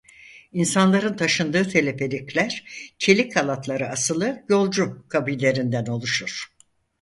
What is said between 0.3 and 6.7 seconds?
İnsanların taşındığı teleferikler çelik halatlara asılı yolcu kabinlerinden oluşur.